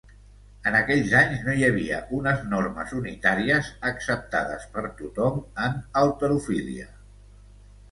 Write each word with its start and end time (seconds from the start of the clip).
En 0.69 0.77
aquells 0.77 1.11
anys 1.19 1.43
no 1.47 1.53
hi 1.59 1.65
havia 1.67 1.99
unes 2.21 2.41
normes 2.53 2.95
unitàries 3.01 3.69
acceptades 3.91 4.67
per 4.73 4.85
tothom 5.05 5.39
en 5.69 5.79
halterofília. 6.03 6.91